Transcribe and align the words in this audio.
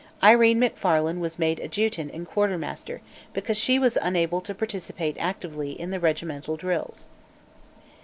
Irene 0.23 0.57
Macfarlane 0.57 1.19
was 1.19 1.37
made 1.37 1.59
adjutant 1.59 2.11
and 2.11 2.25
quartermaster, 2.25 3.01
because 3.33 3.55
she 3.55 3.77
was 3.77 3.99
unable 4.01 4.41
to 4.41 4.55
participate 4.55 5.15
actively 5.19 5.79
in 5.79 5.91
the 5.91 5.99
regimental 5.99 6.57
drills. 6.57 7.05